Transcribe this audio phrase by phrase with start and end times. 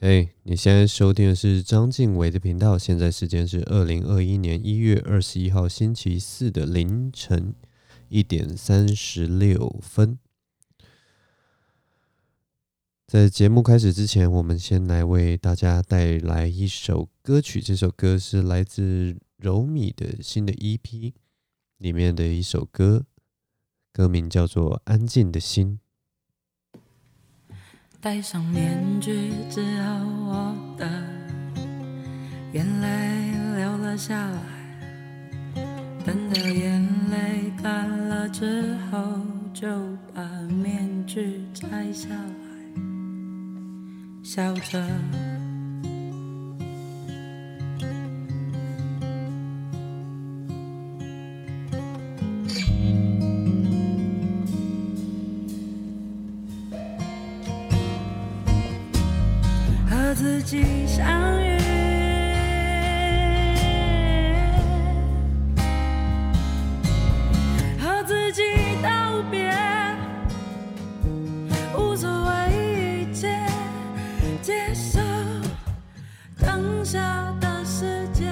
[0.00, 2.78] 嘿你现在收听的是张晋唯的频道。
[2.78, 7.52] 现在时间是二零二一年一月二十一号星期四的凌晨
[8.08, 10.20] 一点三十六分。
[13.08, 17.60] 在节目开始之前，我们先来为大家带来一首歌曲。
[17.60, 21.12] 这首歌是来自柔米的新的 EP
[21.78, 23.04] 里面的一首歌，
[23.92, 25.80] 歌名叫做《安静的心》。
[28.00, 30.88] 戴上面具之后，我的
[32.52, 34.40] 眼泪流了下来。
[36.06, 38.98] 等到眼泪干了之后，
[39.52, 39.66] 就
[40.14, 42.82] 把面具摘下来，
[44.22, 44.80] 笑着。
[60.50, 61.06] 己相
[61.42, 61.58] 遇，
[67.78, 68.42] 和自己
[68.82, 69.52] 道别，
[71.76, 73.28] 无所谓一切，
[74.40, 74.98] 接受
[76.40, 76.98] 当下
[77.42, 78.24] 的世界，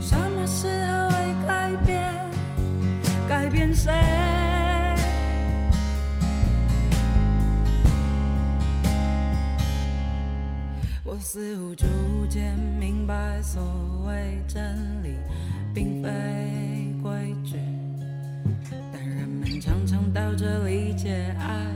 [0.00, 1.16] 什么时候会
[1.46, 2.02] 改变？
[3.28, 3.92] 改变谁？
[11.34, 11.84] 似乎逐
[12.30, 13.60] 渐明白，所
[14.06, 15.16] 谓真理
[15.74, 16.08] 并非
[17.02, 17.56] 规矩，
[18.92, 21.66] 但人们常常到这理解爱，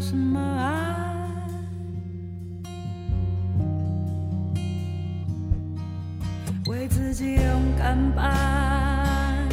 [0.00, 1.46] 什么爱，
[6.66, 9.48] 为自己勇敢扮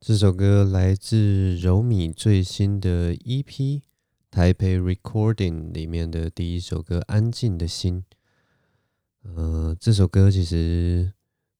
[0.00, 3.44] 这首歌来自柔米最新的 EP
[4.30, 8.04] 《台北 Recording》里面的第一首歌《安静的心》。
[9.24, 11.12] 呃，这首歌其实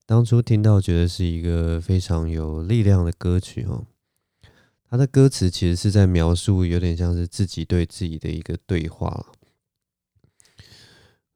[0.05, 3.85] 当初听到，觉得是一个非常有力量的歌曲哦。
[4.87, 9.25] 它的歌词其实是在描述，有点像是自己对自己的一个对话。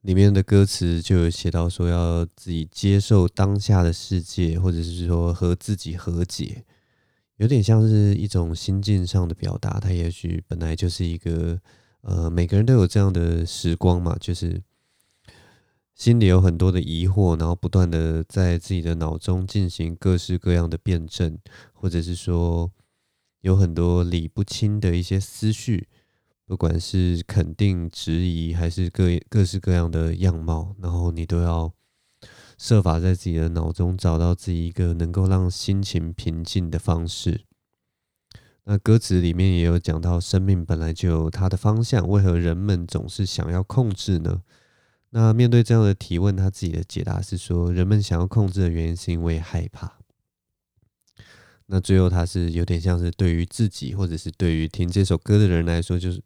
[0.01, 6.63] 里面的歌词就有写到说，要自己接受当下的世界，或者是说和自己和解。
[7.35, 11.59] 有点像是一种心境上的表达，它也许本来就是一个，
[12.01, 14.61] 呃，每个人都有这样的时光嘛，就是
[15.99, 21.37] 心里有很多的疑惑，然后不断的在自己的脑中进行各式各样的辩证，
[21.73, 22.71] 或者是说
[23.41, 25.89] 有很多理不清的一些思绪，
[26.45, 31.73] 不管是肯定、质疑，还是各各式各样的样貌，然后你都要
[32.57, 37.41] 设法在自己的脑中找到自己一个能够让心情平静的方式。
[38.63, 44.43] 那歌词里面也有讲到，生命本来就有它的方向，为何人们总是想要控制呢？
[45.11, 49.97] 那面对这样的提问，他自己的解答是说，人们想要控制的原因是因为害怕。
[51.65, 56.21] 那最后他是有点像是对于自己，或者是对于听这首歌的人来说，就是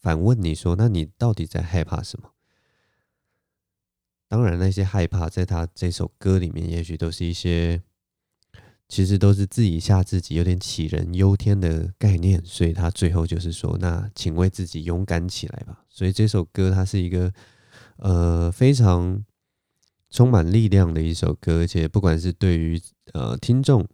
[0.00, 2.30] 反问你说，那你到底在害怕什么？
[4.28, 7.82] 当然，那些害怕在他这首歌里面，也许都是一些，
[8.86, 12.42] 其实都是自己吓自己，有点杞人忧天的概念。
[12.44, 17.32] 所以他最后就是说：“那请为自己勇敢起来吧。”所以这首歌它是一个
[17.98, 19.24] 呃非常
[20.10, 22.80] 充满力量的一首歌，而且不管是对于
[23.12, 23.86] 呃听众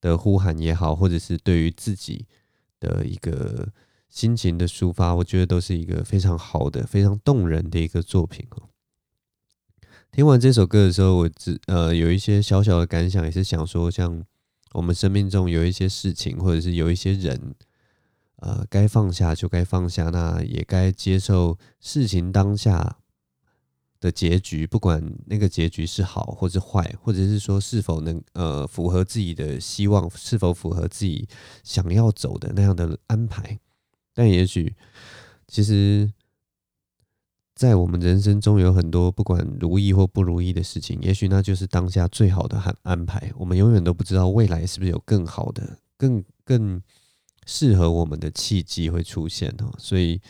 [0.00, 2.26] 的呼喊也好，或者是对于自己
[2.80, 3.72] 的一个
[4.08, 8.68] 心情的抒发，我觉得都是一个非常好的、非常动人的一个作品哦。
[10.12, 14.24] 听完这首歌的时候，我只呃有一些小小的感想，也是想说，像
[14.72, 17.54] 我们生命中有一些事情，或者是有一些人，
[18.36, 22.98] 呃，该放下就该放下，那也该接受事情当下
[24.04, 31.26] 的结局，不管那个结局是好或是坏，或者是说是否能呃符合自己的希望，是否符合自己
[31.62, 33.58] 想要走的那样的安排，
[34.14, 34.74] 但也许
[35.48, 36.12] 其实。
[37.56, 43.30] 在我们人生中有很多不管如意或不如意的事情，也许那就是当下最好的安安排。
[43.36, 46.82] 我们永远都不知道未来是不是有更好的、更更
[47.46, 49.72] 适合我们的契机会出现哦。
[49.78, 50.20] 所以，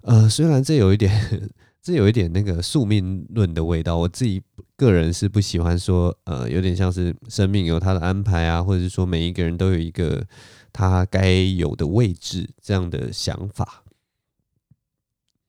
[0.00, 1.48] 呃，虽然这有一点，
[1.82, 4.40] 这有一点那个宿命论的味道，我自己
[4.76, 10.24] 个人是不喜欢说，呃，有点像是生命有它的安排啊，或者是说每一个人都有一个
[10.72, 13.82] 他该有的位置这样的想法。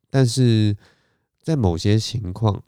[0.10, 0.76] 但是
[1.44, 2.64] 在某些情况，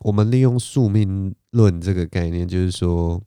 [0.00, 3.22] 我们利用宿命论这个概念，就是说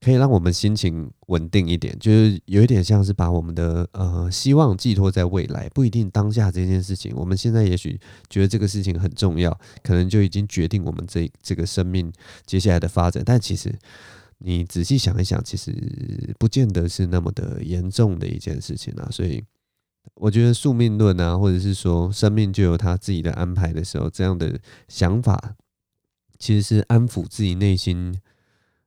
[0.00, 7.12] 可以让我们心情稳定一点，就是有一点像是把我们的呃希望寄托在未来，不一定当下这件事情。
[7.16, 7.98] 我们现在也许
[8.30, 9.50] 觉得这个事情很重要，
[9.82, 12.12] 可能就已经决定我们这这个生命
[12.46, 13.22] 接下来的发展。
[13.24, 13.76] 但其实
[14.38, 15.72] 你仔细想一想，其实
[16.38, 19.42] 不见得是那么的严重的一件事情啊，所以。
[20.14, 24.58] 我觉得宿命论啊，或者是说生命就有他自己的安排的时候，这样的
[24.88, 25.54] 想法
[26.38, 28.18] 其实是安抚自己内心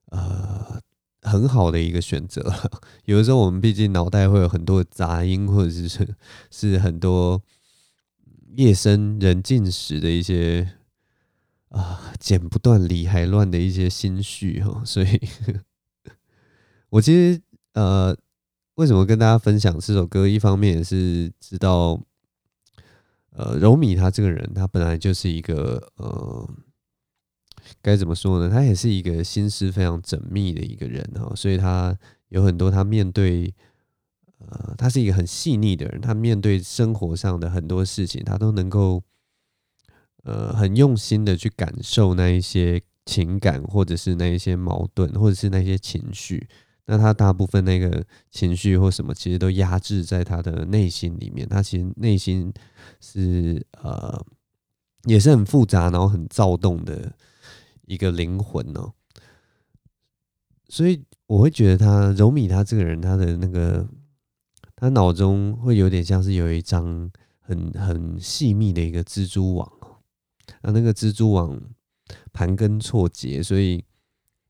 [0.07, 0.81] 呃
[1.21, 2.53] 很好的一个选择。
[3.05, 6.15] 有的时候我们毕竟脑袋会有很多杂音，或者是
[6.49, 7.41] 是很多
[8.55, 10.73] 夜深人静时的一些
[11.69, 15.21] 啊、剪不断理还乱的一些心绪哈， 所以
[16.89, 17.41] 我其实
[17.73, 18.17] 呃。
[18.75, 20.25] 为什么跟大家分享这首歌？
[20.27, 22.01] 一方面也是知道，
[23.31, 26.49] 呃，柔米他这个人，他本来就是一个呃，
[27.81, 28.49] 该怎么说呢？
[28.49, 31.97] 他也是一个心思非常缜密的一个人哈，所以他
[32.29, 33.53] 有很多他面对，
[34.39, 39.03] 呃，他是一个很细腻的人，他面对生活上的很多事情，他都能够，
[40.23, 46.47] 呃，很用心的去感受那一些情感，或者是那一些矛盾，或者是那些情绪。
[46.87, 51.47] 那他大部分那个情绪或什么，其实都压制在他的内心里面。
[51.47, 52.51] 他其实内心
[52.99, 54.19] 是呃，
[55.05, 57.13] 也是很复杂，然后很躁动的
[57.91, 58.93] 一个灵魂哦。
[60.69, 63.87] 所以我会觉得他柔米他这个人，他的那个
[64.75, 69.97] 他脑中会有点像是有一张很很细密的一个蜘蛛网哦。
[70.61, 71.61] 那那个蜘蛛网
[72.31, 73.83] 盘根错节，所以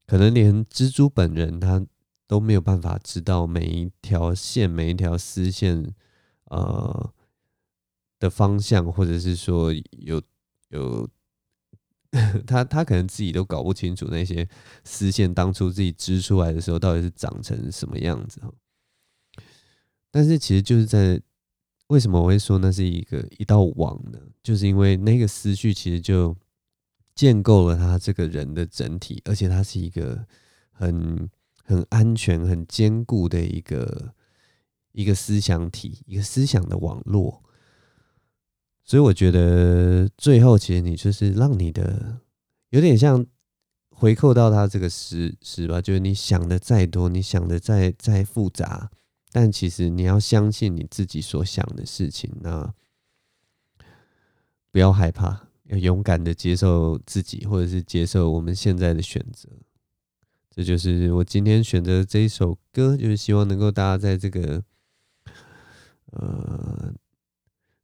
[0.06, 1.86] 可能连蜘蛛本人他。
[2.32, 5.94] 都没有办法知道每一条线、每一条丝线，
[6.46, 7.13] 呃
[8.20, 10.22] 的方向，或者是说有
[10.70, 11.10] 有
[12.46, 14.48] 他他可能自己都搞不清楚那些
[14.84, 18.51] 丝线当初自己织出来的时候到底是长成什么样子哈。
[20.12, 21.22] 但是其实就是在
[21.88, 24.20] 为什么我会说那是一个一道网呢？
[24.44, 26.36] 就是因为那个思绪其实就
[27.15, 30.25] 建构了他这个人的整体，而且他是一个
[30.72, 31.30] 很。
[31.63, 34.13] 很安全、很坚固的一个
[34.91, 37.41] 一个思想体，一个思想的网络。
[38.92, 42.20] 所以我觉得最后，其实你就是让你的
[42.72, 43.26] 有点像
[43.90, 48.92] 回扣到他这个诗诗吧，就是你想的再多，你想的再再复杂，
[49.32, 52.30] 但其实你要相信你自己所想的事情。
[52.42, 52.74] 那
[54.74, 59.48] 不要害怕，要勇敢的接受自己，或者是接受我们现在的选择。
[60.54, 64.62] 这就是我今天选择这一首歌，就是希望能够大家在这个
[66.12, 66.91] 呃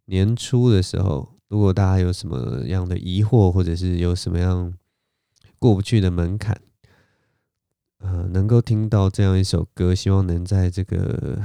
[0.07, 4.73] 年初的时候，如果大家有什么样的疑惑，或者是有什么样
[5.57, 6.59] 过不去的门槛。
[7.99, 11.41] 呃，能够听到这样一首歌，希望能在这个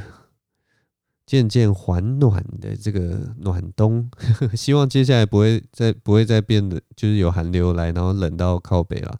[1.25, 4.11] 渐渐缓暖的这个暖冬，
[4.54, 9.19] 希望接下来不会再不会再变得就是有寒流来，然后冷到靠北了。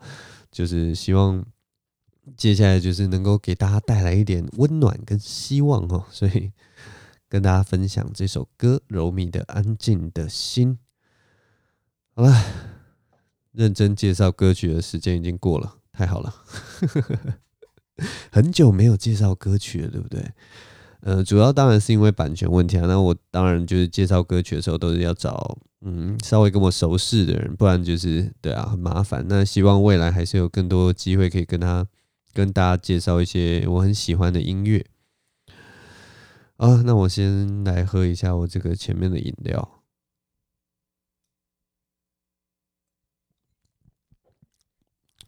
[0.51, 1.43] 就是希望
[2.37, 6.53] 接下来就是能够给大家带来一点温暖跟希望哦，所以
[7.33, 10.75] 跟大家分享这首歌《柔靡的安静的心》。
[12.15, 12.45] 好了，
[13.53, 15.77] 认真介绍歌曲的时间已经过了。
[15.93, 16.35] 太好了，
[18.31, 20.31] 很久没有介绍歌曲了，对不对？
[21.01, 22.85] 呃，主要当然是因为版权问题啊。
[22.87, 29.25] 那我当然就是介绍歌曲的时候，都是要找嗯稍微跟我熟识的人，不然就是对啊很麻烦。
[29.27, 31.87] 那希望未来还是有更多机会可以跟他
[32.35, 34.85] 跟大家介绍一些我很喜欢的音乐。
[36.63, 39.83] 啊，那我先来喝一下我这个前面的饮料。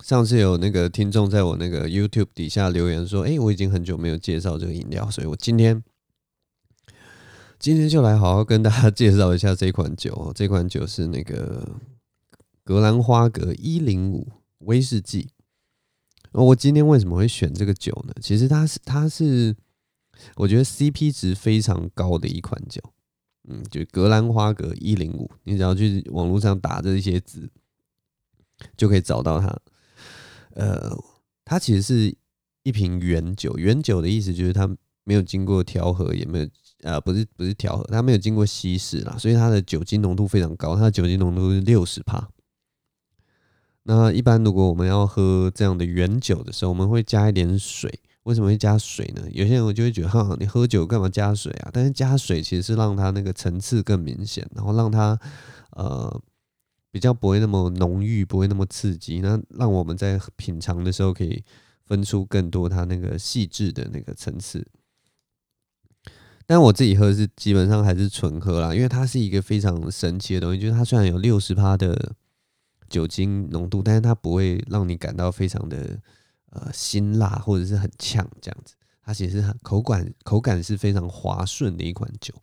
[0.01, 5.83] 上次有那个听众在我那个 YouTube 底下留言说：“哎，我已经很久没有介绍这个饮料，所以我今天
[7.59, 10.31] 今天就来好好跟大家 介绍一下这款酒。
[10.37, 11.69] 这款酒是那个
[12.63, 15.31] 格兰花格一零五威士忌。
[16.31, 18.15] 我今天为什么会选这个酒呢？
[18.21, 19.57] 其实它是它是
[20.37, 22.81] 我觉得 CP 值非常高的一款酒。
[23.47, 27.51] 嗯，就格兰花格一零五，你只要去网络上打这些字，
[28.77, 29.55] 就可以找到它。”
[30.57, 30.97] 呃，
[31.45, 32.17] 它其实是
[32.63, 34.67] 一瓶原酒，原酒的意思就是它
[35.03, 36.49] 没有经过调和，也没有
[36.85, 42.31] 呃，不是不是调和，它没有经过稀释啦，所以它的酒精浓度非常高，它的酒精浓度是六十帕。
[43.83, 48.01] 那一般如果我们要喝这样的原酒的时候，我们会加一点水。
[48.25, 49.23] 为什么会加水呢？
[49.31, 51.71] 有些人我就会觉得，哈，你喝酒干嘛加水啊？
[51.73, 55.19] 但是加水其实是让它那个层次更明显，然后让它
[55.71, 56.23] 呃。
[56.91, 61.43] 比较不会那么浓郁，不会那么刺激，那让我们在品尝的时候可以
[61.85, 64.65] 分出更多它那个细致的那个层次。
[66.47, 72.15] 但我自己喝是基本上还是纯喝啦，因为它是一个非常神奇的东西，就是它虽然有六十趴的
[72.89, 75.99] 酒精浓度，但是它不会让你感到非常的
[76.55, 82.35] 呃辛辣或者是很呛这样子，它其实很口感口感是非常滑顺的一款酒。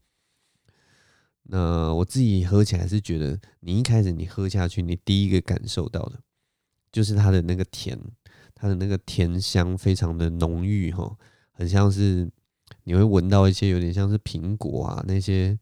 [1.44, 6.20] 那我自己喝起来是觉得，你一开始你喝下去，你第一个感受到的，
[6.92, 8.00] 就是它的那个甜，
[8.54, 11.18] 它的那个甜香非常的浓郁哈，
[11.52, 12.32] 很像是
[12.84, 15.58] 你会闻到一些有点像是苹果啊那些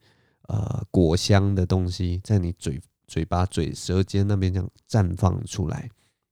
[0.47, 5.89] 呃果香的东西，在你嘴嘴巴嘴舌尖那边这样绽放出来，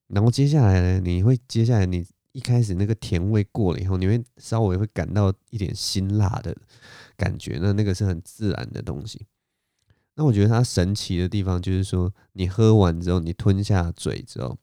[0.08, 6.56] 然后接下来呢，你会接下来你一开始那个甜味过了以后，你会稍微会感到一点辛辣的
[7.16, 9.26] 感觉，那那个是很自然的东西。
[10.16, 14.58] 那我觉得它神奇的地方就是说，你喝完之后，你吞下嘴之后，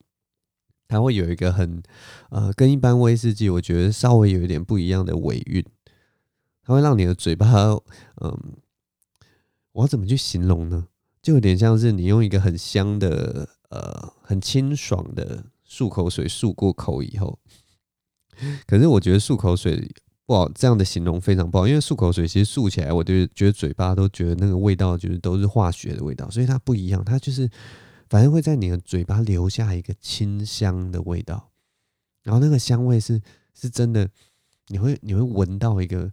[0.89, 1.83] 它会有一个很
[2.31, 5.65] 呃，跟一般威士忌我觉得稍微有一点不一样的尾韵，
[6.63, 7.47] 它会让你的嘴巴，
[8.21, 8.55] 嗯，
[9.73, 10.89] 我要怎么去形容呢？
[11.23, 17.39] 就有点像是你用一个很香的呃，很清爽的漱口水漱过口以后，
[18.67, 19.93] 可是我觉得漱口水。
[20.27, 27.47] 不好，这样的形容非常不好，因为漱口水其实漱起来，我就觉得嘴巴都觉得那个味道就是都是化学的味道，所以它不一样，它就是
[28.09, 31.51] 反正会在你的嘴巴留下一个清香的味道，
[32.23, 33.21] 然后那个香味是
[33.53, 34.09] 是真的，
[34.69, 36.11] 你会你会闻到一个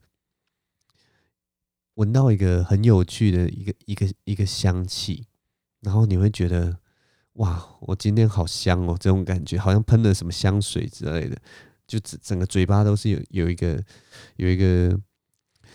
[1.93, 5.25] 闻到一个很有趣的一个一个一个香气，
[5.79, 6.77] 然后你会觉得
[7.33, 11.37] 哇，我今天好香哦，这种感觉好像喷了什么香水之类的。
[11.87, 13.83] 就整整个嘴巴都是有有一个
[14.37, 14.97] 有一个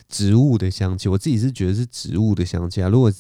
[0.09, 2.89] 植物的香气，我自己是觉得是植物的香气啊。
[2.89, 3.13] 如果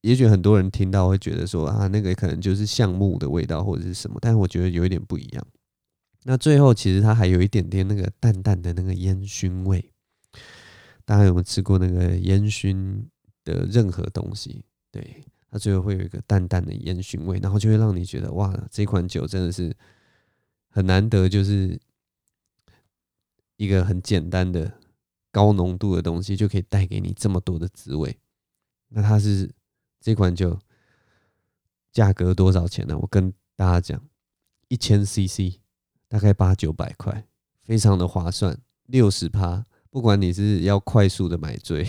[0.00, 5.46] 也许很多人听到会觉得说啊，那个可能就是橡木的味道或者是什么，但是我觉得有一点不一样。
[6.24, 9.92] 那最后其实它还有一点点那个淡淡的那个烟熏味。
[11.04, 13.06] 大家有没有吃过那个烟熏
[13.44, 14.64] 的任何东西？
[14.90, 19.76] 对，它最后会有一个淡淡的烟熏味，然后就会让你觉得哇，这款酒真的是
[20.68, 21.80] 很难得，就是。
[23.56, 24.72] 一个很简单的
[25.30, 28.18] 高浓度的东西就可以带给你这么多的滋味。
[28.88, 29.54] 那它是
[30.00, 30.58] 这款酒
[31.92, 32.96] 价格多少钱呢？
[32.96, 34.02] 我跟大家讲，
[34.68, 35.60] 一千 CC
[36.08, 37.26] 大概八九百块，
[37.60, 38.58] 非常的划算。
[38.86, 41.86] 六十趴，不管你是要快速的买醉，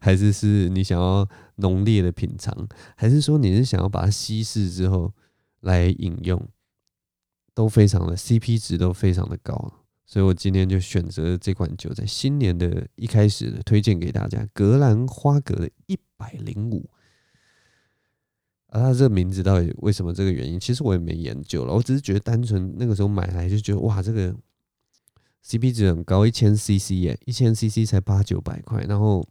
[0.00, 5.12] 还是是你想要浓烈的品尝，还是说你是想要把它稀释之后
[5.60, 6.48] 来饮用，
[7.54, 9.72] 都非常的 CP 值都非常的高。
[10.04, 16.90] 所以我今天就选择这款酒，在新年的一开始推荐给大家，格兰花格的一百零五。
[18.66, 20.58] 啊，它这个名字到底为什么这个原因？
[20.58, 24.34] 其实我也没研究了，我只是觉得单纯那个时候买来就觉得哇，这个
[25.44, 29.26] CP 值很高，一千 CC 耶，一千 CC 才八九百块，然后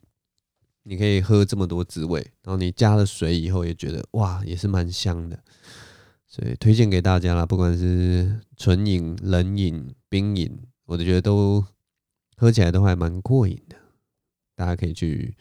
[0.84, 5.44] 你可以喝这么多滋味，然后你加了水以后也觉得哇，也是蛮香的，
[6.26, 11.64] 所以推荐给大家啦，不管是纯饮、冷饮、冰饮，我都觉得都
[12.36, 13.76] 喝起来都还蛮过瘾的，
[14.56, 15.36] 大家可以去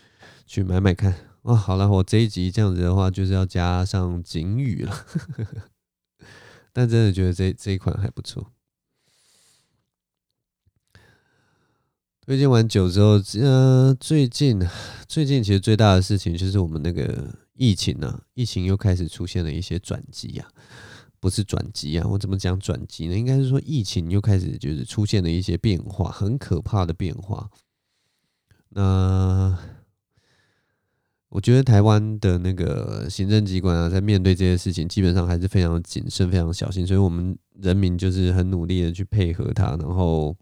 [0.46, 1.14] 去买买看。
[1.42, 5.06] 哦，好了，我这一集这样子的话，就是要加上警语了。
[6.74, 8.52] 但真的觉得这这一款还不错。
[12.28, 14.60] 推荐完酒之后，呃，最近
[15.08, 20.46] 最近其实最大的事情就是我们那个疫情啊，疫情又开始出现了一些转机啊，
[21.20, 23.16] 不是转机啊，我怎么讲转机呢？
[23.16, 27.48] 应该是说疫情又开始就是出现了一些变化，很可怕的变化。
[28.68, 29.58] 那。
[31.30, 40.34] 我觉得台湾的那个行政机关啊，在面对这些事情，基本上还是非常谨慎、非常小心，所以我们人民就是很努力的去配合他，然后，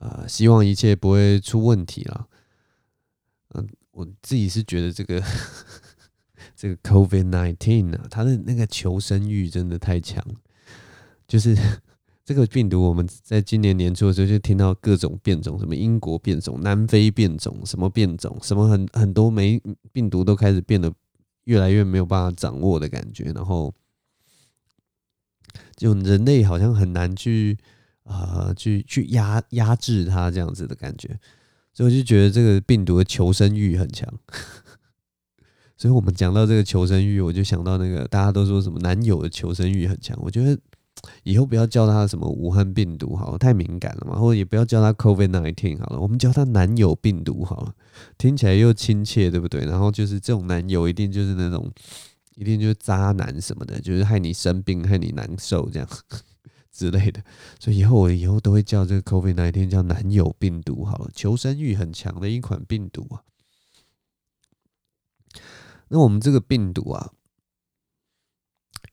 [0.00, 2.28] 呃，希望一切不会出问题了。
[3.54, 5.22] 嗯，我自己是觉得这个
[6.54, 10.22] 这个 COVID-19 啊，它的那个求生欲真的太强，
[11.26, 11.56] 就是。
[12.22, 20.92] 这个病毒，我们在今年年初的时候就听到各种变种，什么英国变种、南非变种，什么变种，什么很很多没病毒都开始变得
[21.44, 23.74] 越来越没有办法掌握的感觉，然后
[25.74, 27.58] 就人类好像很难去、
[28.10, 31.18] 呃、去去压压制它这样子的感觉，
[31.72, 34.12] 所以我就觉得这个病毒的求生欲很强。
[35.78, 40.60] 所以我们讲到这个求生欲，我就想到那个大家都说什么男友的求生欲很强，我觉得。
[41.22, 47.74] 以后不要叫他什么武汉病毒好了，太敏感了嘛，或者也不要叫他 COVID nineteen 好了，我们叫他男友病毒好了，
[48.18, 49.64] 听起来又亲切，对不对？
[49.64, 51.72] 然后就是这种男友一定就是那种，
[52.36, 55.88] 一定就是渣男什么的，就是害你生病、害你难受这样
[56.72, 57.22] 之类的。
[57.58, 63.22] 所以以后我以后都会叫这个 COVID，哪一天叫男友病毒好了，求生欲很强的一款病毒啊。
[65.88, 67.10] 那我们这个病毒啊，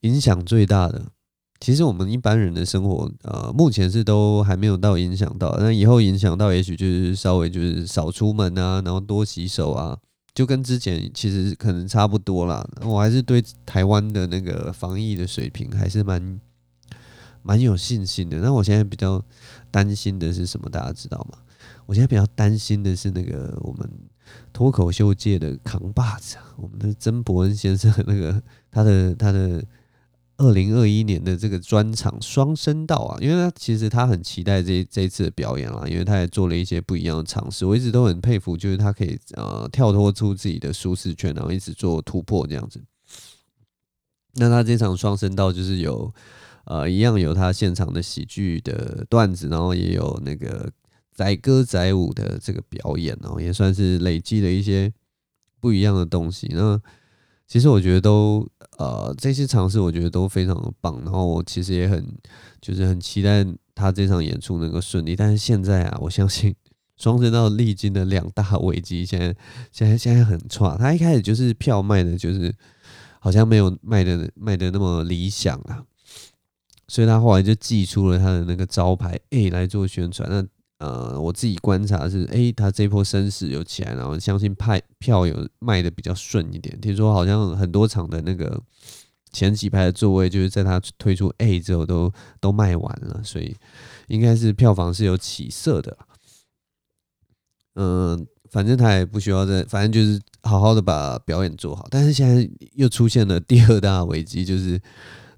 [0.01, 1.11] 影响最大的。
[1.59, 9.97] 其实我们一般人的生活，呃，目前是都还没有到影响到，那以后影响到，也许就是稍微就是少出门啊，然后多洗手啊，
[10.35, 12.63] 就跟之前其实可能差不多啦。
[12.83, 16.39] 我还是对台湾的那个防疫的水平还是蛮
[17.47, 18.39] 蛮有信心的。
[18.39, 19.23] 那我现在比较
[19.71, 20.69] 担心的是什么？
[20.69, 21.39] 大家知道吗？
[21.85, 23.89] 我现在比较担心的是那个我们
[24.51, 29.63] 脱口秀界的扛把子，我们的曾伯恩先生，那个他的他的。
[30.39, 37.65] 二零二一年的这个专场双声道啊，因为他其实他很期待这这次的表演啦，因为他也做了一些不一样的尝试。
[37.65, 42.79] 我一直都很佩服，就是他可以呃跳脱出自己的舒适圈，然后一直做突破这样子。
[44.33, 46.13] 那他这场双声道就是有
[46.67, 50.71] 呃一样有他现场的喜剧的段子，然后也有那个
[51.13, 54.93] 载歌载舞的这个表演，然后也算是累积了一些
[55.59, 56.47] 不一样的东西。
[56.51, 56.79] 那
[57.47, 58.47] 其实我觉得都。
[58.77, 62.05] 呃，这些尝试我觉得都非常的棒，然后我其实也很
[62.61, 65.15] 就是很期待他这场演出能够顺利。
[65.15, 66.53] 但是现在啊，我相信
[66.95, 69.35] 双声道历经了两大危机，现在
[69.71, 70.77] 现在现在很差。
[70.77, 72.53] 他一开始就是票卖的，就是
[73.19, 75.83] 好像没有卖的卖的那么理想啊，
[76.87, 80.29] 所以他后来就寄出了他的那个招牌 A 来做宣传。
[80.29, 80.45] 那
[80.79, 86.79] 呃，我自己观察是，哎，他这波声势有起来，然后相信派票有卖的比较顺一点。
[86.79, 88.61] 听说好像很多场的那个
[89.31, 93.55] 前几排的座位，就是在他推出 A 之后都都卖完了，所以
[94.07, 95.97] 应该是票房是有起色的。
[97.73, 101.87] 嗯、反正他也不需要再，反正就是好好的把表演做好。
[101.89, 104.79] 但是现在又出现了第二大危机，就是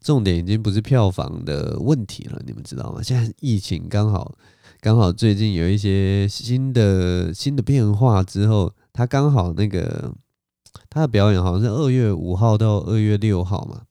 [0.01, 3.01] 重点已经不是票房的问题了，你们知道吗？
[3.03, 4.38] 现在疫情刚好。
[4.81, 10.15] 刚好最近有一些新的新的变化之后，他刚好那个
[10.89, 13.81] 他的表演好像是二月五号到二月六号嘛，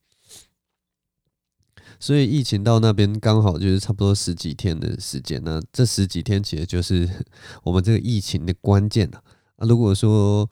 [1.99, 5.39] 所以疫情到那边刚好就是差不多十几天的时间。
[5.45, 7.07] 那这十几天其实就是
[7.61, 9.21] 我们这个疫情的关键了。
[9.57, 10.49] 啊，如果说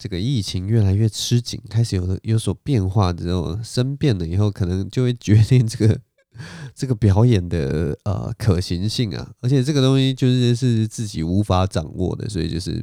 [0.00, 6.00] 这个疫情越来越吃紧，开始有了有所变化之后，生变了以后，可能就会决定这个。
[6.74, 12.82] 这个表演的呃可行性啊，而且这个东西就是是自己无法掌握的，所以就是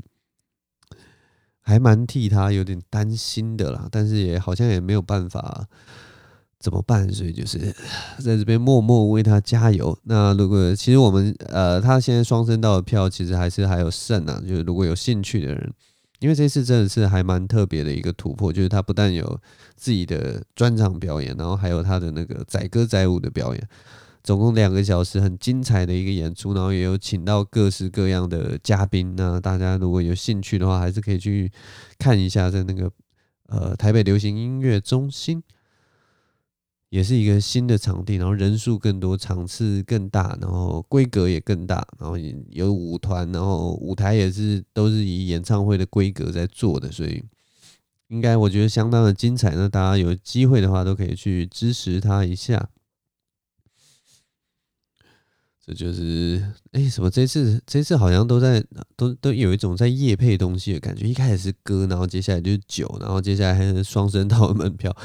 [1.61, 3.87] 还蛮替他有点担心的啦。
[3.89, 5.65] 但是也好像也没有办法
[6.59, 7.57] 怎么办，所以就是
[8.19, 9.97] 在这边默默为他加油。
[10.03, 15.73] 那如果其实我们呃他现在双声道的票其实还是还有剩啊，就是如果有兴趣的人
[16.19, 19.39] 因为这次真的是还蛮特别的一个突破，就是他不但有
[19.75, 23.69] 自己的专场表演，然后还有他的那个载歌载舞的表演，
[24.23, 29.15] 总共两个小时很精彩的一个演出，然后也有请到各式各样的嘉宾。
[29.15, 31.51] 那大家如果有兴趣的话，还是可以去
[31.99, 32.91] 看一下，在那个
[33.47, 35.43] 呃台北流行音乐中心。
[36.89, 42.17] 也是一个新的场地，然后人数更多，场次更大，然后规格也更大，然后
[42.49, 47.21] 有舞团，然后舞台也是都是以演唱会的规格在做的，所以
[48.07, 49.53] 应该我觉得相当的精彩。
[49.55, 52.69] 那大家有机会的话，都可以去支持他一下。
[55.65, 57.09] 这就是哎、什么？
[57.09, 58.63] 这次这次好像都在
[58.95, 61.07] 都都有一种在夜配东西的感觉。
[61.07, 64.95] 一开始是歌，然后接下来就是酒，然后接下来还是双声道的门票。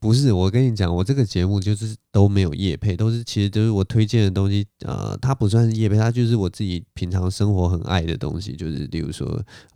[0.00, 4.66] 不是，我跟你讲，我这个节目就是都没有夜配，都是其实都是我推荐的东西。
[4.84, 8.56] 呃，它不算是业配，它就是我自己平常生活很爱的东西。
[8.56, 9.28] 就是例如说，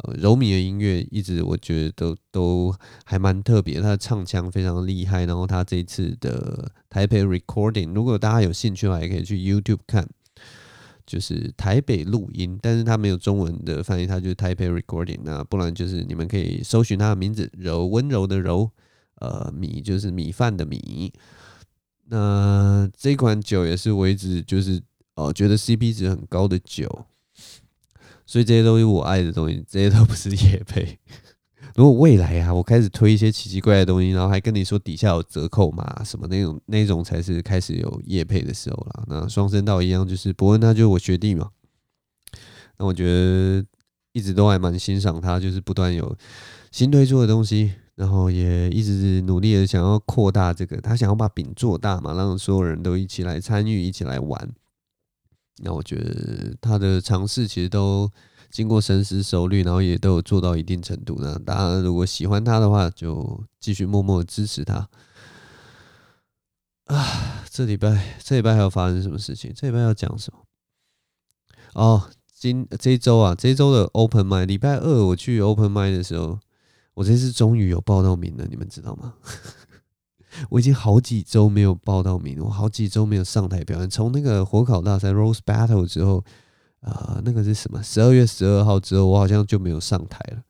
[0.02, 5.24] 呃，柔米的音乐一直我觉得都都还蛮特别，他的唱腔非常厉害。
[5.24, 10.08] 然后他这次的台北 recording，如果大家有兴趣的话，也可以去 YouTube 看。
[11.06, 15.20] 就是台北录音，但是它没有中文的翻译，它就是台北 recording。
[15.22, 18.70] 那不然就是你们可以搜寻他的名字，柔温柔的柔，
[19.16, 21.12] 呃，米就是米饭的米。
[22.06, 24.82] 那这款酒也是我一直就是
[25.16, 27.06] 哦、觉得 CP 值很高的酒，
[28.26, 30.98] 所以这些东西我爱的东西，这些都不是野配。
[31.74, 39.04] 如果未来啊，我开始推一些奇奇怪怪的东西，然后还跟你说底下有折扣嘛什么那种，那种才是开始有业配的时候啦。
[39.08, 41.50] 那双声道一样，就是伯恩他就是我学弟嘛。
[42.78, 43.64] 那我觉得
[44.12, 46.16] 一直都还蛮欣赏他，就是不断有
[46.70, 54.48] 新推出的东西，然后也一直努力的想要扩大这个，他想要把饼做大嘛，让所有人都一起来参与，一起来玩。
[55.58, 58.08] 那我觉得他的尝试其实都。
[58.54, 61.18] 经过深思熟虑，然后也都有做到一定程度。
[61.18, 64.88] 那大家如果喜欢他的话，就继续默默支持他。
[66.84, 69.52] 啊，这礼拜这礼拜还要发生什么事情？
[69.56, 70.38] 这礼拜要讲什么？
[71.72, 76.38] 哦，今这周啊，这周的 Open Mic，礼拜二我去 Open Mic 的时候，
[76.94, 79.14] 我这次终于有报到名了，你们知道吗？
[80.50, 86.24] 我已经好几周没有报到名，我好几周没有上台表演，从那个火烤大赛 Rose Battle 之后。
[86.84, 87.82] 啊、那个是什么？
[87.82, 90.42] 十二月十二号之后，我好像就没有上台了，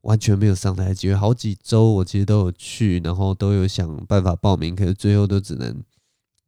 [0.00, 0.94] 完全没有上台。
[0.94, 5.84] 几月好几周，我其实都有去，然后都有想办法报名，可是最后都只能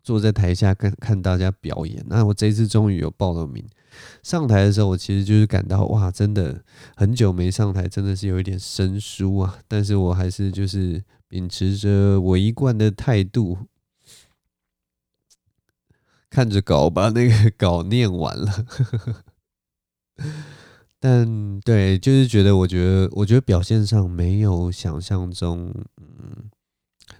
[0.03, 2.03] 坐在台下看看大家表演。
[2.09, 3.63] 那我这次终于有报了名，
[4.23, 6.65] 上台的时候，我其实就是感到哇，真的
[6.97, 9.59] 很久没上台，真的是有一点生疏啊。
[9.69, 13.59] 但是我还是就是秉持着我一贯的态度。
[16.31, 18.67] 看着稿，把那个稿念完了，
[21.01, 26.49] 但对，就是觉得，我觉得，我觉得表现上没有想象中嗯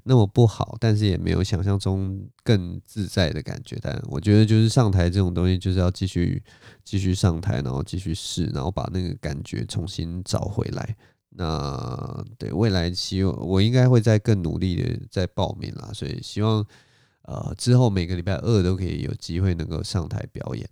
[0.05, 3.77] 那么不好，但是也没有想象中更自在的感觉。
[3.83, 6.41] 但我觉得，就是上台这种东西，就是要继续
[6.85, 10.97] 继续上台，然后继续试，然后把那个感觉重新找回来。
[11.31, 16.65] 那对未来希望，我应该会再更努力的再报名啦，所以希望。
[17.31, 20.69] 呃，之后每个礼拜二都可以有机会能够上台表演。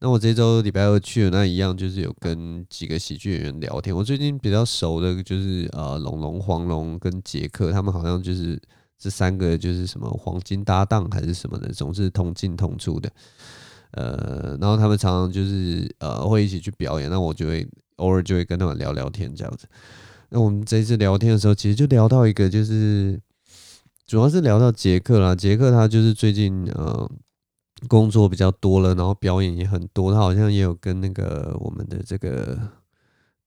[0.00, 3.94] 那我这周礼拜二去了，那一样就是有跟几个喜剧演员聊天。
[3.94, 8.58] 我最近比较熟的就是呃，龙龙、黄龙跟杰克，他们好像就是
[8.98, 13.10] 这三个就是什么黄金搭档还是什么的，总是同进同出的。
[13.90, 19.66] 呃，然后他们常常就是呃会一起去表演，那我就会偶尔就会跟他们聊聊天这样子。
[20.30, 23.20] 那我们这一次聊天的时候，其实就聊到一个就是。
[24.06, 27.10] 主要是聊到杰克啦，杰克他就是最近呃
[27.88, 32.58] 工作比较多了，然后表演也很多，他好像也有跟那个我们的这个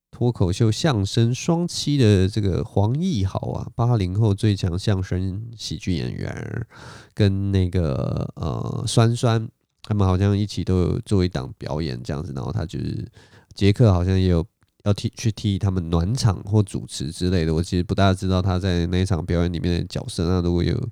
[0.09, 6.67] 脱口秀相声双栖的这个黄奕豪啊，八零后最强相声喜剧演员，
[7.13, 9.47] 跟那个呃酸酸，
[9.83, 13.07] 他们好像一起都有做一档表演这样子，然后他就是
[13.53, 14.45] 杰克好像也有。
[14.83, 20.25] 要替去替他们暖场或主持之类的，我其实不大知道他在那一场表演里面的角色。
[20.25, 20.89] 那如果有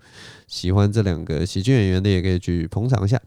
[0.47, 3.21] 喜欢这两个喜剧演员的，也可以去捧场一下。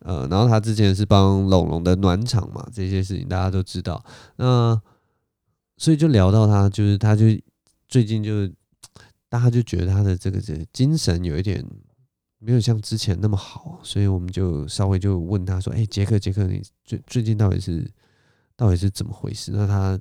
[0.00, 4.02] 呃，然后他之前是帮龙龙的暖场嘛，这些事情大家都知道。
[4.36, 4.80] 那
[5.76, 7.26] 所以就聊到他，就是他就
[7.88, 8.46] 最近就
[9.28, 11.64] 大家就觉得他的这个这个精神有一点
[12.38, 17.90] 没有像之前那么好，所以我们就稍微就问他说：“哎，杰克，杰克，你最最近到底是？”
[18.60, 19.52] 到底是怎么回事？
[19.52, 19.98] 那他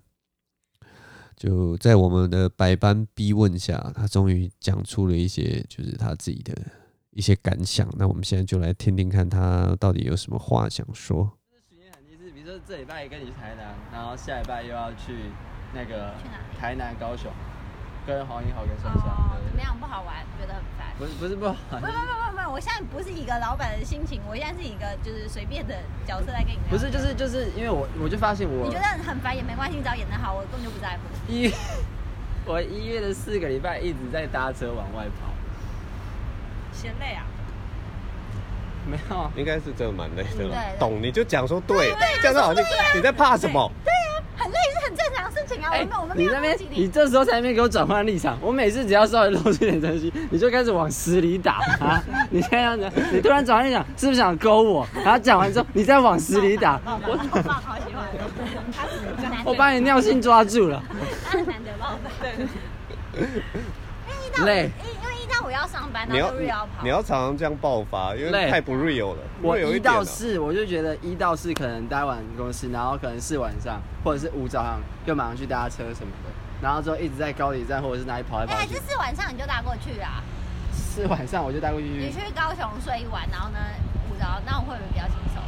[1.38, 6.54] 就在我们的百般逼问下，他终于讲出了一些，就是他自己的
[7.12, 7.89] 一些感想。
[7.98, 11.24] 那我们现在就来听听看他到底有什么话想说
[11.56, 12.60] 比如说。
[12.67, 15.15] 这礼拜跟你去台南，然后下礼拜又要去
[15.74, 16.13] 那个
[16.60, 17.32] 台南、高雄，
[18.10, 19.06] 跟黄英豪跟珊珊。
[19.06, 19.78] 哦，怎么样？
[19.80, 20.15] 不好玩？
[20.41, 20.88] 觉得很烦？
[20.98, 21.80] 不是不是不好玩。
[21.80, 22.02] 不不不
[22.34, 25.76] 不不，我现在不是一个老板的心情，我现在是一个就是随便的
[26.08, 26.69] 角色在跟你聊。
[26.72, 28.65] 不是，就是就是因为我我就发现我。
[28.65, 31.04] 你觉得很烦也没关系，你只要演得好，我根本就不在乎。
[31.32, 31.54] 一，
[32.45, 35.30] 我一月的四个礼拜一直在搭车往外跑。
[36.74, 37.24] 嫌累啊？
[38.89, 40.56] 没有，应该是真的蛮累的了。
[40.80, 42.63] 懂你就讲说对，这样子好像
[42.95, 43.69] 你在怕什么？
[43.86, 43.99] 对啊，
[44.39, 45.69] 很累是很正常的事情啊。
[45.71, 48.38] 我们我们你那边你这时候才没给我转换立场。
[48.41, 52.02] 我每次只要稍微露出点真心，你就开始往死里打啊！
[52.30, 54.88] 你这样子，你突然转换立场，是不是想勾我？
[55.04, 56.80] 然后讲完之后，你再往死里打。
[56.86, 58.08] 我好喜欢。
[59.45, 60.82] 我把你尿性抓住了。
[61.25, 61.71] 他很难得。
[64.45, 64.71] 累。
[65.50, 66.84] 我要上班，然后又要跑。
[66.84, 69.22] 你要常常这样爆发，因为太不 real 了。
[69.42, 76.30] 我一到四，我就觉得一到四可能待完公司，然后可能四晚上，或者是五早上，就马上去搭车什么的，
[76.62, 78.58] 然后之后一直在高铁站或者是哪里跑来跑去。
[78.60, 80.22] 哎，还是四晚上你就搭过去啊？
[80.72, 81.88] 四晚上我就搭过去。
[81.88, 83.58] 你去高雄睡一晚，然后呢
[84.12, 85.42] 五早，那我会不会比较轻松？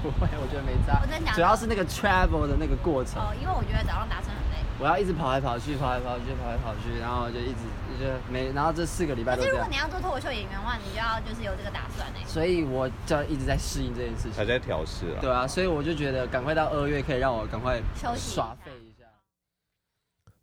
[0.00, 1.00] 不会，我觉得没差。
[1.02, 3.20] 我真讲，主要是那个 travel 的那个过程。
[3.20, 4.30] 哦，因为我觉得早上搭车。
[4.80, 7.62] 我要一直跑来跑去，跑来跑去，跑来跑去，然后就一直
[7.98, 9.56] 就每，然后这四个礼拜都这样。
[9.56, 12.18] 可是如果你要做脱口秀演员的话，你就要就是有这个打算呢。
[12.26, 15.20] 所以我就一直在适应这件事情，还在调试啊。
[15.20, 19.06] 对啊，所以我就觉得赶快到二月可以让我赶快休息耍废一下。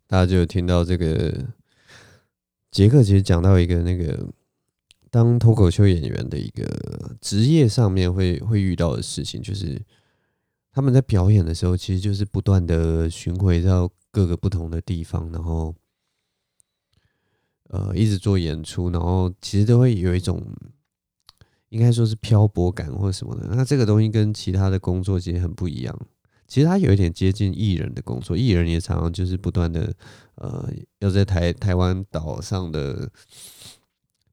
[0.06, 1.44] 大家就有听到这个
[2.70, 4.26] 杰克其实讲到一个那个
[5.10, 6.64] 当脱口秀演员的一个
[7.20, 9.78] 职业上面会会遇到的事情，就是
[10.72, 13.90] 他们在表演的时候，其实就是不断的巡回到。
[14.12, 15.74] 各个不同的地方，然后
[17.70, 20.40] 呃，一直做演出，然后其实都会有一种
[21.70, 23.48] 应该说是漂泊感或什么的。
[23.50, 25.98] 那这个东西跟其他的工作其实很不一样。
[26.46, 29.90] 其实它有一点接近艺人的工作，艺人也常常就是不断的
[30.34, 33.10] 呃，要在台台湾岛上的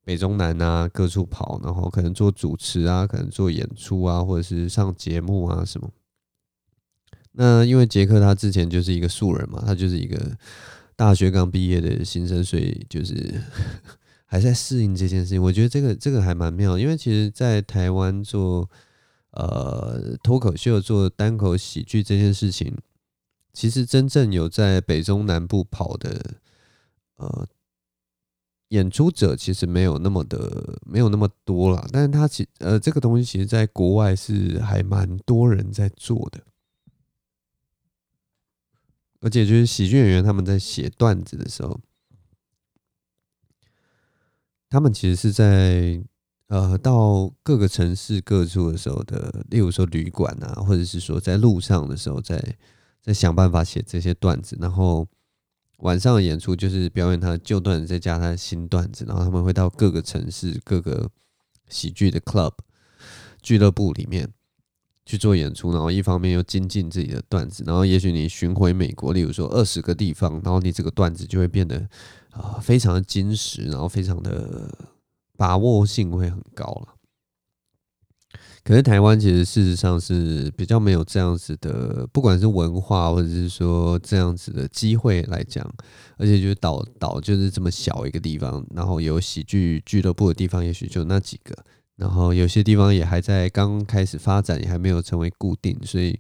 [0.04, 5.90] 北中南啊各处跑，然后可能做主持啊，可能做演出啊，或者是上节目啊什么。
[7.34, 10.38] 那因为杰克他之前就是一个素人嘛，他就是一个
[10.96, 13.42] 大学刚毕业的新生，所以就是
[14.26, 15.42] 还在适应这件事情。
[15.42, 18.70] 我觉得这个这个还蛮妙，因为其实，在台湾做
[19.32, 22.76] 呃脱口秀、做单口喜剧这件事情，
[23.54, 26.36] 其实真正有在北中南部跑的
[27.18, 27.48] 呃
[28.70, 31.88] 演出者，其实没有那么的没有那么多了。
[31.92, 36.42] 但是他其呃这个东西，其实在国外是还蛮多人在做的。
[39.22, 41.80] 而且就是喜剧演员他们在写段子的时候，
[44.70, 46.02] 他们其实是在
[46.48, 52.58] 呃到各个城市各处的时候的，例如说旅馆啊，或者是说在路上的时候在，在
[53.02, 55.08] 在想办法写这些段子，然后
[55.80, 61.10] 晚上的演出就是表演他的旧段子，再加他的新段子，然后他们会到各个城市各个
[61.68, 62.54] 喜剧的 club
[63.42, 64.32] 俱乐部里面。
[65.10, 71.90] 去做演出，然后一方面又精进自己的段子，然后也许你巡回美国，例如说二十个地方，然后你这个段子就会变得
[72.30, 74.72] 啊、非常的精实，然后非常的
[75.36, 76.94] 把握性会很高了。
[78.64, 85.68] 可是台湾其实事实上是比较没有这样子的，不管是文化或者是说这样子的机会来讲，
[86.18, 91.56] 而且就是岛岛就是这么小一个地方，然后有喜剧俱乐部的地方，也许就那几个。
[92.00, 96.18] 然后有些地方也还在刚开始发展，也还没有成为固定，所以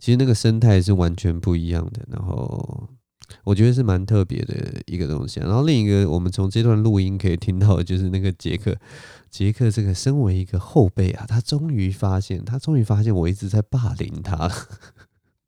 [0.00, 2.04] 其实那个生态是完全不一样的。
[2.10, 2.88] 然后
[3.44, 5.38] 我觉得是蛮特别的一个东西。
[5.38, 8.76] 然后另一个，我们从这段录音可以听到就是那个杰克，
[9.30, 14.50] 杰克这个身为一个后辈啊，他终于发现，他终于发现我一直在霸凌他。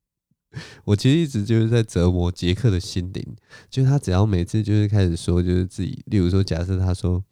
[0.85, 3.37] 我其实一直就是在折磨杰克的心灵，
[3.69, 7.25] 就是他只要每次就是开始说，就是自己，例如说，假设他说。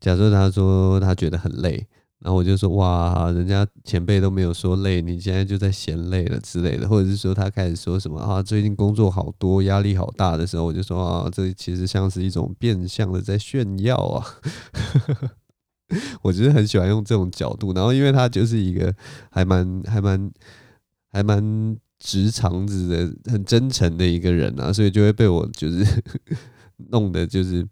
[0.00, 1.86] 假设他说他觉得很累，
[2.20, 14.26] 然后我就说哇，人家前辈都没有说累，你现在就在嫌累了之类的，或者是说他开始说什么啊，最近工作好多，压力好大的时候，我就说啊，这其实像是一种变相的在炫耀啊。
[16.22, 18.94] 我就是很喜欢用这种角度，然后因为他就是一个
[19.30, 20.30] 还蛮还蛮
[21.12, 25.84] 还蛮直肠子的、很真诚的一个人啊，所以就会被我就是
[26.90, 27.66] 弄得就是。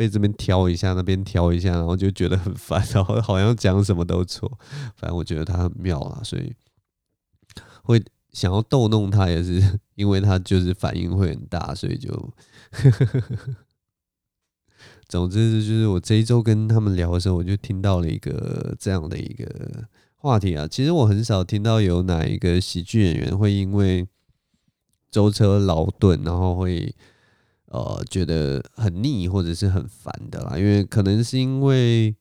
[0.00, 4.50] 被这边挑一下，那边挑一下，然后就觉得很烦， 然后好像讲什么都错。
[4.96, 6.54] 反正我觉得他很妙啦，所以
[7.82, 12.32] 会想要逗弄他，也是因为他就是反应会很大，所以就，
[15.06, 19.86] 总之就是我这一周跟他们聊的时候，我就听到了一个这样的一个
[20.16, 24.08] 话题啊，其实我很少听到有哪一个喜剧演员会因为
[25.10, 26.94] 舟车劳顿，然后会
[27.70, 30.56] 呃觉得很腻或者是很烦的啦。
[30.58, 32.14] 因为可能是因为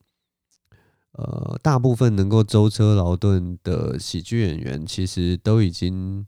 [1.12, 6.26] 呃大部分能够舟车劳顿的喜剧演员，其实都已经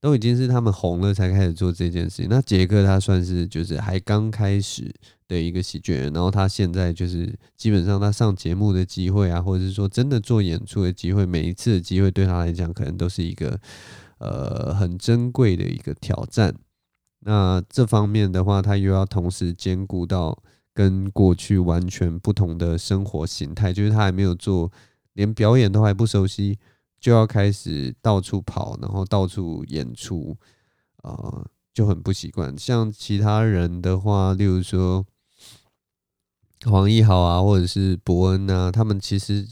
[0.00, 2.26] 都已经是他们红了才开始做这件事情。
[2.28, 4.94] 那杰克他算是就是还刚开始。
[5.28, 13.58] 的一个喜剧人，然后他现在就是基本上他上节目的机会啊，或者是说真的做演出的机会，每一次的机会对他来讲，可能都是一个
[14.18, 16.54] 呃很珍贵的一个挑战。
[17.20, 24.70] 那这方面的话，他又要同时兼顾到跟过去完全不同的生活形态，就是他还没有做，
[25.14, 26.58] 连表演都还不熟悉，
[27.00, 30.36] 就要开始到处跑，然后到处演出，
[31.02, 32.56] 呃，就很不习惯。
[32.58, 35.06] 像其他人的话，例如说。
[36.64, 39.46] 黄义豪啊，或者是伯恩啊，他们其实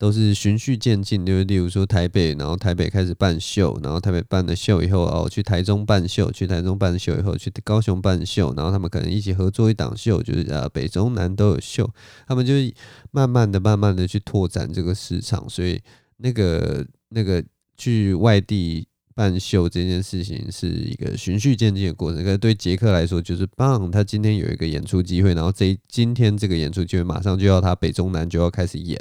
[0.00, 11.86] 都是循序渐进，就是例如说台北，然后台北开始办秀，然后台北办了秀以后，哦，去台中办秀，去台中办秀以后，去高雄办秀，然后他们可能一起合作一档秀，就是呃北中南都有秀，
[12.26, 12.72] 他们就是
[13.10, 15.78] 慢慢的、慢慢的去拓展这个市场，所以
[16.16, 17.44] 那个那个
[17.76, 18.86] 去外地。
[19.12, 23.90] 办秀这件事情是一个循序渐进的过程，可是对杰克来说就是棒。
[23.90, 28.98] 他今天有一个演出机会，然后这今天这个演出机会马上就要他北中南就要开始演，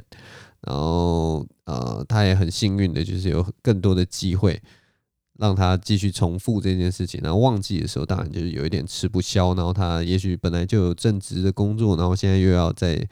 [0.62, 4.62] 然后呃，他也很幸运的就是有更多的机会
[5.38, 7.20] 让他继续重复这件事情。
[7.24, 9.54] 然后旺季的时候，当然就是有一点吃不消。
[9.54, 13.08] 然后他也许本来就有正职的工作，然后现在又要在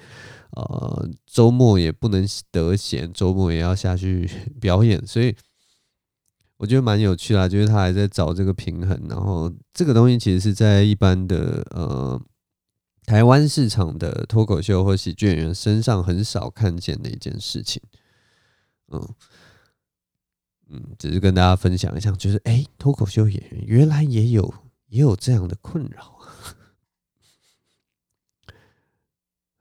[0.52, 4.30] 呃周末也不能得闲，周末也要下去
[4.60, 5.36] 表演，所以。
[6.60, 12.20] 我觉得蛮有趣啦，就是他还在找这个平衡，然后这个东西其实是在一般的呃
[13.08, 17.82] 台湾市场的脱口秀或喜剧演员身上很少看见的一件事情，
[18.90, 19.16] 嗯
[20.68, 24.54] 嗯，只是跟大家分享一下，就是哎，脱口秀演员原来也有
[24.90, 26.20] 也有这样的困扰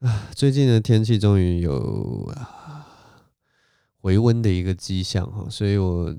[0.05, 0.29] 啊！
[0.35, 2.85] 最近的天气终于有啊
[4.01, 6.13] 回温的一个迹象哈，所以我。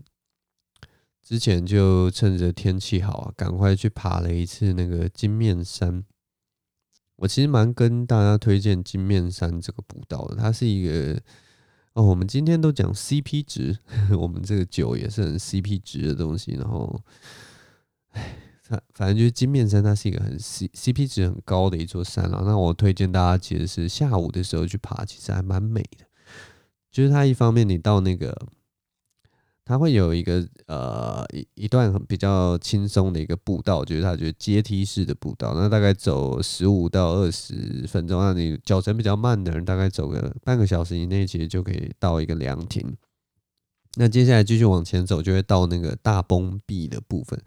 [1.20, 6.02] 之前就趁着天气好啊，赶快去爬了一次那个金面山。
[7.18, 11.20] 我其实蛮跟大家推荐金面山这个步道的，它是一个
[11.94, 13.76] 哦，我们今天都讲 CP 值，
[14.16, 16.52] 我们这个酒也是很 CP 值的东西。
[16.52, 17.00] 然后，
[18.10, 22.42] 哎，反反正就是金面山，它是一个很 C CP 值很高的一座山了。
[22.46, 26.06] 那我推荐大家其实是下午的时候去爬，其实还蛮美的。
[26.90, 28.48] 就是它一方面你到那个。
[29.68, 42.96] 它会有一个呃一一段比较轻松的一个步道，就是它就是阶梯式的步道，那大概走十五到二十分钟，那你脚程比较慢的人，大概走个半个小时以内，其实就可以到一个凉亭。
[43.96, 47.38] 那接下来继续往前走，就会到那个大崩壁的部分。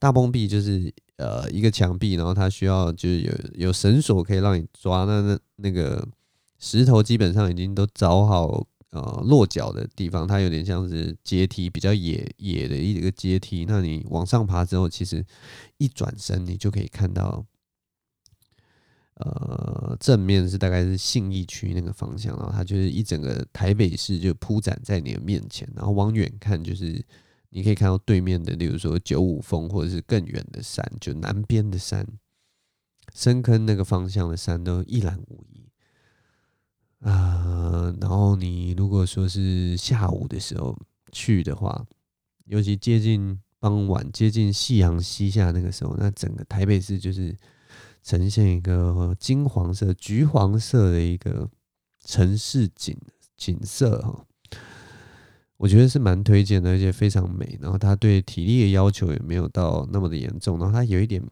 [0.00, 6.04] 大崩壁就是呃一个墙壁，然后它需要就是有有绳索可以让你抓，那那那个
[6.58, 8.66] 石头基本上已经都凿好。
[8.94, 13.64] 呃，落脚的地方，它有点像是阶梯，比较野野的一个阶梯。
[13.64, 15.26] 那你往上爬之后，其实
[15.78, 17.44] 一转身，你就可以看到，
[19.14, 27.04] 呃，正面是大概是信义区那个方向，然后它就是一整个台北市就铺展在你的面前，然后往远看，就是
[27.48, 32.06] 你可以看到对面的，例如说九五峰，或者是更远的山，就南边的山，
[33.12, 35.64] 深坑那个方向的山都一览无遗。
[37.00, 37.43] 啊、
[38.00, 40.78] 然后你如果说是下午的时候
[41.12, 41.86] 去的话，
[42.46, 47.34] 尤其接近傍晚、接近夕阳西下那个时候，那整个台北市就是
[48.02, 51.48] 呈现一个金黄色、橘黄色的一个
[52.04, 52.96] 城市景
[53.36, 54.26] 景色哈。
[55.56, 57.56] 我觉得是蛮推荐的，而且非常美。
[57.62, 61.22] 然后它对体力的要求也没有到那么的严重，然后它有一点，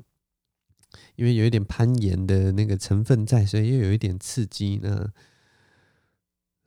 [1.16, 5.12] 因为有一点攀岩的那个成分在，所以又有一点刺激呢。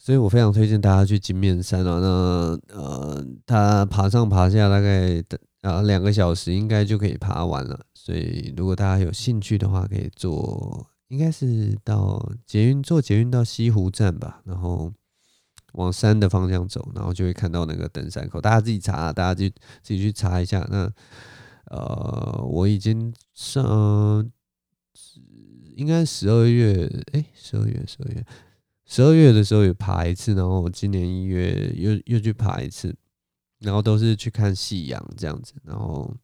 [0.06, 5.20] 所以我非常推荐大家去金面山啊，那呃，他爬上爬下大概
[5.62, 7.80] 啊两个小时应该就可以爬完了。
[7.96, 14.94] 所以如果大家有兴趣的话，可以坐，应该是到捷运坐捷运到西湖站吧，然后
[15.74, 18.40] 往山的方向走，然后就会看到那个登山口。
[18.40, 19.50] 大家自己查，大家去
[19.82, 20.64] 自己去查一下。
[20.70, 20.88] 那
[21.72, 24.30] 呃，我已经上
[25.76, 28.24] 应该十二月，哎，十二月，十二月。
[28.86, 32.96] 十二月的时候也爬一次，然后今年一月又又去爬一次，
[33.60, 36.16] 然后都是去看夕阳这样子，然后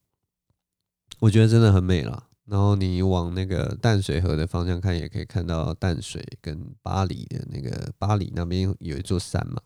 [1.20, 2.28] 我觉得真的很美了。
[2.45, 9.62] 然后你往那个淡水河的方向看，也可以看到淡水跟巴黎的那个巴黎那边有一座山嘛。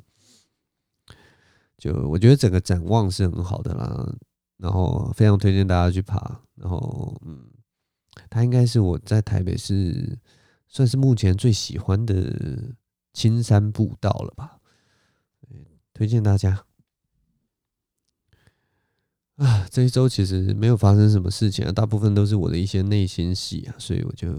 [1.78, 4.16] 就我觉得整个展望是很好的啦，
[4.58, 6.42] 然后非常推荐大家去爬。
[6.56, 7.50] 然后，嗯，
[8.30, 10.18] 它应该是我在台北市
[10.68, 12.14] 算是目前最喜欢的
[13.16, 14.60] 青山步道了吧？
[15.94, 16.66] 推荐大家。
[19.38, 24.34] 啊，这一周其实没有发生什么事情啊，大部分都是我的一些内心戏啊，所以我就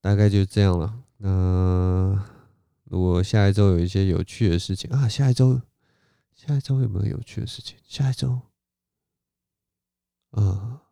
[0.00, 1.04] 大概就这样了。
[1.18, 2.26] 那
[2.84, 5.60] 如果下一周有一些有趣的事情啊，下一周
[6.34, 7.76] 下一周有没有有趣的事情？
[7.84, 8.40] 下一周，
[10.30, 10.84] 啊，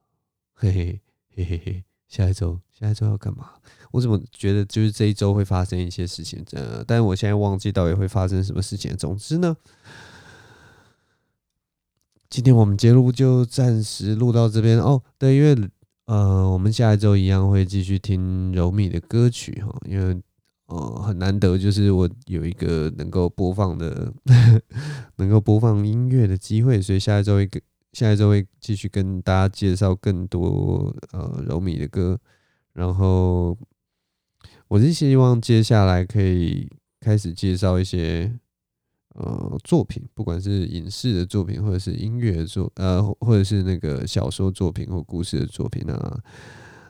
[0.53, 3.61] 嘿嘿嘿嘿嘿，下一周下一周要干嘛？
[3.97, 6.45] 我怎么觉得就是这一周会发生一些事情？
[6.53, 8.95] 呃，但是我现在忘记到底会发生什么事情。
[8.95, 9.57] 总之呢。
[12.29, 15.03] 今天我们节目就暂时录到这边哦。
[15.17, 15.57] 对，因为
[16.05, 20.21] 呃，我们下一周一样会继续听柔米的歌曲哈，因为
[20.67, 24.13] 呃很难得，就是我有一个能够播放的、
[25.17, 27.63] 能够播放音乐的机会，所以下一周会跟
[27.95, 32.19] 下一周会继续跟大家介绍更多呃柔米的歌。
[32.75, 33.57] 然后
[34.69, 36.69] 我是希望接下来可以
[37.01, 38.39] 开始介绍一些。
[39.19, 46.21] 呃，作品不管是影视的作品，或者是音乐的作，呃，或者是那个小说作品或故事的作品啊，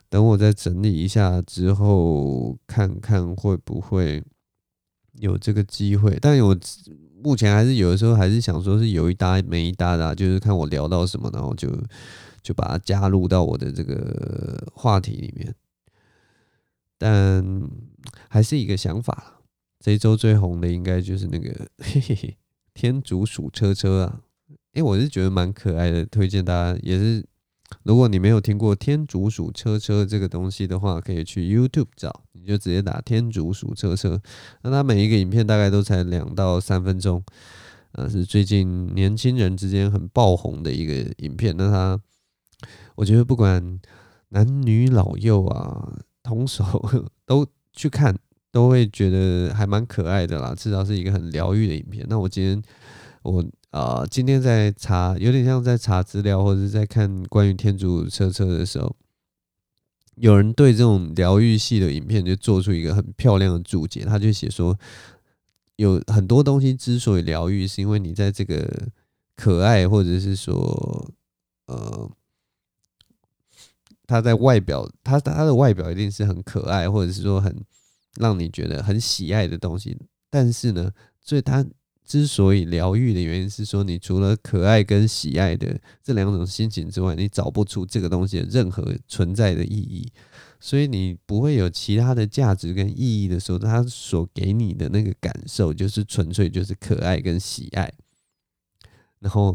[0.08, 4.20] 等我再整理一下之后，看看会不会
[5.20, 6.18] 有这个机会。
[6.20, 6.58] 但我
[7.22, 11.70] 目前还是有的时候还是想说，是有一搭没一搭的，就是看我聊到什么，然后就
[12.42, 15.54] 就把它加入到我的这个话题里面。
[16.98, 17.44] 但
[18.28, 19.40] 还是一个想法。
[19.78, 22.36] 这周最红的应该就是那个嘿嘿
[22.74, 24.20] 天竺鼠车车啊，
[24.72, 27.24] 诶，我是觉得蛮可爱的，推荐大家也是，
[27.84, 34.20] 如果你没有听过天竺鼠车车这个东西的话，可以去 YouTube 找，你就直接打天竺鼠车车，
[34.62, 37.22] 那它每一个影片大概都才两到三分钟，
[37.92, 41.56] 呃，是最近年轻人之间很爆红的一个影片。
[41.56, 42.00] 那它，
[42.96, 43.78] 我觉得不管
[44.30, 46.64] 男女老幼啊，同手
[47.24, 48.14] 都去看。
[48.52, 52.06] 都会觉得还蛮可爱的啦，至少是一个很疗愈的影片。
[52.08, 52.62] 那我今天
[53.20, 58.96] 我啊、今天在查，有点像在查资料或者是在看关于天竺车车的时候，
[60.14, 64.78] 有人对这种疗愈系的影片就做出一个很漂亮的注解，他就写说，
[65.76, 68.88] 有很多东西之所以疗愈，是因为你在这个
[69.36, 71.12] 可爱或者是说
[71.66, 72.10] 呃，
[74.06, 77.54] 他在外表，他他的外表一定是很可爱，或者是说很。
[78.18, 79.94] 让你觉得很喜爱的东西，
[80.30, 80.90] 但是呢，
[81.20, 81.62] 所以它
[82.02, 90.10] 之所以疗愈的原因是说，你除了可爱跟喜爱的这两种心情之外，你找不出这个东西的任何存在的意义，
[90.58, 97.92] 所以你不会有其他的价值跟意义的时候，它所给你的那个感受就是纯粹就是可爱跟喜爱。
[99.18, 99.54] 然后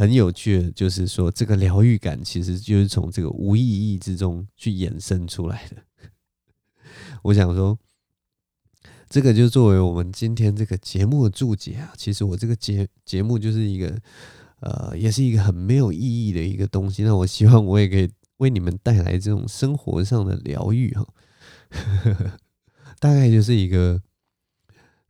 [0.00, 5.76] 很有趣的就是说，这个疗愈感其实就是从这个无意义之中去衍生出来的。
[7.24, 7.78] 我想说，
[9.10, 11.92] 这个就作为我们今天这个节目的注解啊。
[11.98, 13.94] 其实我这个节节目就是一个，
[14.60, 17.02] 呃，也是一个很没有意义的一个东西。
[17.02, 21.06] 那我希望我也可以为你们带来这种生活上的疗愈哈。
[22.98, 24.00] 大概就是一个，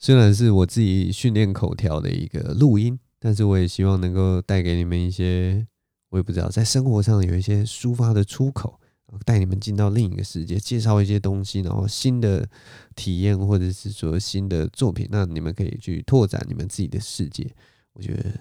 [0.00, 5.64] 虽然是我自己训练口条的一个录音，但是我也希望能够带给你们一些，
[6.08, 8.80] 我也不知道，在生活上有一些抒发的出口。
[9.24, 12.48] 带你们进到另一个世界，介绍一些东西，然后新的
[12.94, 17.52] 体验或者是说新的作品，那你们可以去拓展你们自己的世界。
[17.92, 18.32] 我觉得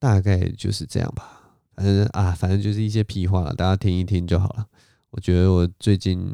[0.00, 1.54] 大概就是这样吧。
[1.76, 4.66] 反正啊，反正就是一些屁话，大家听一听就好了。
[5.10, 6.28] 我觉得我最近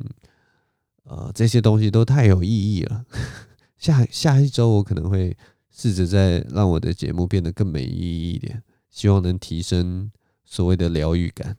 [1.04, 3.04] 呃这些东西都太有意义了。
[3.76, 5.36] 下下一周我可能会
[5.74, 10.12] 试着再让我的节目变得更没意义一点，希望能提升
[10.44, 11.56] 所谓的疗愈感。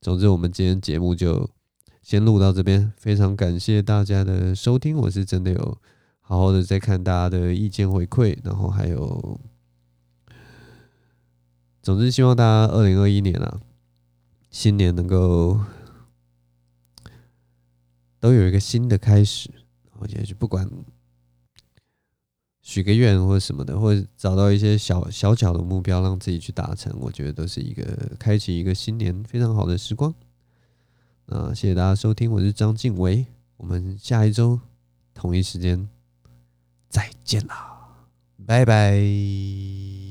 [0.00, 1.50] 总之，我们今天节目就
[2.02, 2.92] 先录到这边。
[2.96, 5.78] 非常感谢大家的收听，我是真的有
[6.20, 9.38] 好好的在看大家的意见回馈，然后还有，
[11.82, 13.60] 总之希望大家二零二一年啊，
[14.50, 15.60] 新年能够
[18.18, 19.50] 都有一个新的开始，
[20.00, 20.68] 而且就不管。
[22.62, 27.84] 许个愿或者什么的，或者找到一些小小小的目标，让自己去达成，我觉得都是一个
[28.18, 30.14] 开启一个新年非常好的时光。
[31.26, 34.60] 那谢谢大家收听，我是张静伟，我们下一周
[35.12, 35.88] 同一时间
[36.88, 38.06] 再见啦，
[38.46, 40.01] 拜拜。